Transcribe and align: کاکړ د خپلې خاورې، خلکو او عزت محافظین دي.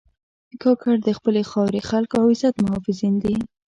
کاکړ 0.63 0.95
د 1.03 1.09
خپلې 1.17 1.41
خاورې، 1.49 1.81
خلکو 1.89 2.15
او 2.21 2.25
عزت 2.33 2.55
محافظین 2.63 3.13
دي. 3.23 3.35